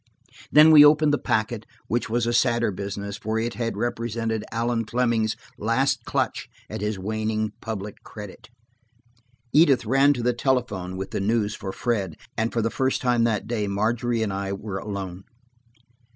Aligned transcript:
Then 0.51 0.71
we 0.71 0.83
opened 0.83 1.13
the 1.13 1.19
packet, 1.19 1.67
which 1.87 2.09
was 2.09 2.25
a 2.25 2.33
sadder 2.33 2.71
business, 2.71 3.17
for 3.17 3.37
it 3.37 3.53
had 3.53 3.77
represented 3.77 4.43
Allan 4.51 4.83
Fleming's 4.83 5.35
last 5.59 6.05
clutch 6.05 6.49
at 6.71 6.81
his 6.81 6.97
waning 6.97 7.51
public 7.61 8.01
credit. 8.03 8.49
Edith 9.53 9.85
ran 9.85 10.13
to 10.13 10.23
the 10.23 10.33
telephone 10.33 10.97
with 10.97 11.11
the 11.11 11.19
news 11.21 11.53
for 11.53 11.71
Fred, 11.71 12.15
and 12.35 12.51
for 12.51 12.63
the 12.63 12.71
first 12.71 12.99
time 12.99 13.25
that 13.25 13.45
day 13.45 13.67
Margery 13.67 14.23
and 14.23 14.33
I 14.33 14.53
were 14.53 14.79
alone. 14.79 15.23